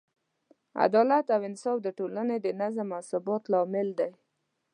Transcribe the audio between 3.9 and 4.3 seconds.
دی.